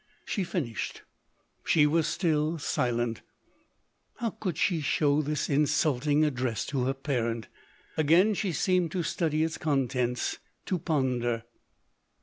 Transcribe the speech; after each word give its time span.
She 0.25 0.43
finished— 0.43 1.03
she 1.63 1.85
was 1.85 2.07
still 2.07 2.57
silent;— 2.57 3.21
how 4.15 4.31
could 4.31 4.57
she 4.57 4.81
show 4.81 5.21
this 5.21 5.47
insulting 5.47 6.25
address 6.25 6.65
to 6.73 6.85
her 6.85 6.95
parent? 6.95 7.47
Again 7.97 8.33
she 8.33 8.51
seemed 8.51 8.91
to 8.93 9.03
study 9.03 9.43
its 9.43 9.59
contents— 9.59 10.39
to 10.65 10.79
ponder. 10.79 11.43